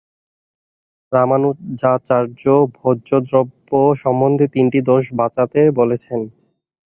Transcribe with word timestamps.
রামানুজাচার্য 1.11 2.43
ভোজ্যদ্রব্য 2.77 3.69
সম্বন্ধে 4.03 4.45
তিনটি 4.55 4.79
দোষ 4.89 5.03
বাঁচাতে 5.19 5.59
বলছেন। 5.79 6.19